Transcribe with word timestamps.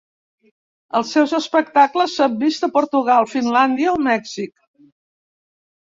Els 0.99 1.11
seus 1.15 1.35
espectacles 1.41 2.17
s’han 2.21 2.41
vist 2.45 2.67
a 2.71 2.73
Portugal, 2.81 3.31
Finlàndia 3.37 3.97
o 3.97 4.05
Mèxic. 4.11 4.55